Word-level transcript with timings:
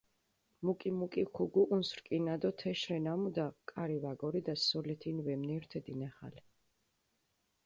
მუკ-მუკი 0.65 1.23
ქუგუჸუნს 1.35 1.89
რკინა 1.97 2.33
დო 2.41 2.49
თეშ 2.59 2.79
რე 2.89 2.97
ნამუდა, 3.05 3.45
კარი 3.69 3.97
ვაგორიდა 4.03 4.53
სოლეთინ 4.67 5.17
ვემნირთე 5.25 5.79
დინახალე. 5.85 6.41